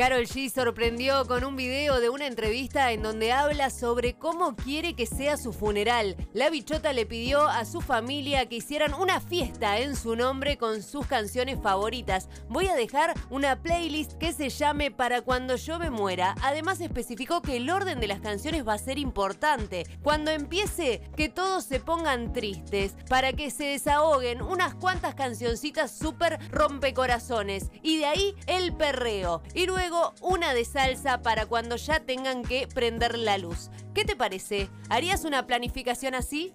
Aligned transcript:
Carol 0.00 0.26
G 0.26 0.50
sorprendió 0.50 1.26
con 1.26 1.44
un 1.44 1.56
video 1.56 2.00
de 2.00 2.08
una 2.08 2.26
entrevista 2.26 2.90
en 2.90 3.02
donde 3.02 3.32
habla 3.32 3.68
sobre 3.68 4.14
cómo 4.14 4.56
quiere 4.56 4.94
que 4.94 5.04
sea 5.04 5.36
su 5.36 5.52
funeral. 5.52 6.16
La 6.32 6.48
bichota 6.48 6.94
le 6.94 7.04
pidió 7.04 7.46
a 7.46 7.66
su 7.66 7.82
familia 7.82 8.48
que 8.48 8.56
hicieran 8.56 8.94
una 8.94 9.20
fiesta 9.20 9.78
en 9.78 9.94
su 9.96 10.16
nombre 10.16 10.56
con 10.56 10.82
sus 10.82 11.06
canciones 11.06 11.58
favoritas. 11.62 12.30
Voy 12.48 12.68
a 12.68 12.76
dejar 12.76 13.12
una 13.28 13.60
playlist 13.60 14.14
que 14.14 14.32
se 14.32 14.48
llame 14.48 14.90
Para 14.90 15.20
cuando 15.20 15.56
yo 15.56 15.78
me 15.78 15.90
muera. 15.90 16.34
Además 16.40 16.80
especificó 16.80 17.42
que 17.42 17.58
el 17.58 17.68
orden 17.68 18.00
de 18.00 18.06
las 18.06 18.20
canciones 18.20 18.66
va 18.66 18.72
a 18.72 18.78
ser 18.78 18.98
importante. 18.98 19.84
Cuando 20.02 20.30
empiece, 20.30 21.02
que 21.14 21.28
todos 21.28 21.64
se 21.64 21.78
pongan 21.78 22.32
tristes, 22.32 22.94
para 23.10 23.34
que 23.34 23.50
se 23.50 23.64
desahoguen 23.64 24.40
unas 24.40 24.74
cuantas 24.74 25.14
cancioncitas 25.14 25.90
súper 25.90 26.38
rompecorazones. 26.50 27.70
Y 27.82 27.98
de 27.98 28.06
ahí 28.06 28.34
el 28.46 28.74
perreo. 28.74 29.42
Y 29.52 29.66
luego 29.66 29.89
una 30.20 30.54
de 30.54 30.64
salsa 30.64 31.22
para 31.22 31.46
cuando 31.46 31.76
ya 31.76 32.00
tengan 32.00 32.42
que 32.42 32.66
prender 32.66 33.18
la 33.18 33.38
luz. 33.38 33.70
¿Qué 33.94 34.04
te 34.04 34.16
parece? 34.16 34.68
¿Harías 34.88 35.24
una 35.24 35.46
planificación 35.46 36.14
así? 36.14 36.54